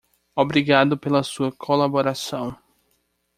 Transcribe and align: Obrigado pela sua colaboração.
Obrigado 0.35 0.97
pela 0.97 1.21
sua 1.21 1.51
colaboração. 1.51 2.57